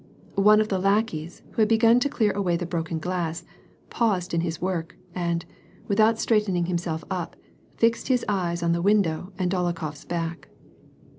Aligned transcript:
One 0.41 0.59
of 0.59 0.69
the 0.69 0.79
lackeys, 0.79 1.43
who 1.51 1.61
had 1.61 1.69
begun 1.69 1.99
to 1.99 2.09
clear 2.09 2.31
away 2.31 2.57
the 2.57 2.65
broken 2.65 2.97
glass, 2.97 3.43
paused 3.91 4.33
in 4.33 4.41
his 4.41 4.59
work, 4.59 4.97
and, 5.13 5.45
without 5.87 6.17
straightening 6.17 6.65
himself 6.65 7.03
up, 7.11 7.35
fixed 7.77 8.07
his 8.07 8.25
eyes 8.27 8.63
on 8.63 8.71
the 8.71 8.81
window 8.81 9.31
and 9.37 9.51
DolokhoFs 9.51 10.07
back. 10.07 10.49